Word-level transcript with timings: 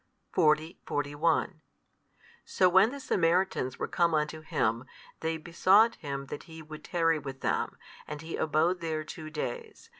40, 0.31 0.79
41 0.83 1.61
So 2.43 2.67
when 2.69 2.89
the 2.89 2.99
Samaritans 2.99 3.77
were 3.77 3.87
come 3.87 4.15
unto 4.15 4.41
Him, 4.41 4.85
they 5.19 5.37
besought 5.37 5.93
Him 5.97 6.25
that 6.31 6.45
He 6.49 6.63
would 6.63 6.83
tarry 6.83 7.19
with 7.19 7.41
them: 7.41 7.77
and 8.07 8.19
He 8.23 8.35
abode 8.35 8.81
there 8.81 9.03
two 9.03 9.29
days. 9.29 9.89